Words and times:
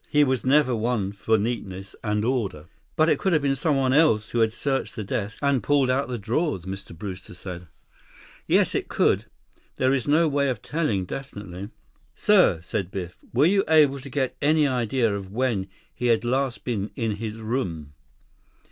He 0.09 0.23
was 0.23 0.43
never 0.43 0.75
one 0.75 1.11
for 1.11 1.37
neatness 1.37 1.95
and 2.03 2.25
order." 2.25 2.65
"But 2.95 3.07
it 3.07 3.19
could 3.19 3.33
have 3.33 3.41
been 3.43 3.55
someone 3.55 3.93
else 3.93 4.29
who 4.29 4.39
had 4.39 4.51
searched 4.51 4.95
the 4.95 5.03
desk, 5.03 5.37
and 5.43 5.61
pulled 5.61 5.91
out 5.91 6.07
the 6.07 6.17
drawers," 6.17 6.65
Mr. 6.65 6.97
Brewster 6.97 7.35
said. 7.35 7.67
28 8.45 8.45
"Yes, 8.47 8.73
it 8.73 8.87
could. 8.87 9.25
There 9.75 9.91
was 9.91 10.07
no 10.07 10.27
way 10.27 10.49
of 10.49 10.63
telling 10.63 11.05
definitely." 11.05 11.69
"Sir," 12.15 12.55
Biff 12.55 12.63
said. 12.65 13.13
"Were 13.31 13.45
you 13.45 13.63
able 13.67 13.99
to 13.99 14.09
get 14.09 14.35
any 14.41 14.67
idea 14.67 15.13
of 15.15 15.31
when 15.31 15.67
he 15.93 16.07
had 16.07 16.25
last 16.25 16.63
been 16.63 16.89
in 16.95 17.17
his 17.17 17.35
room?" 17.35 17.93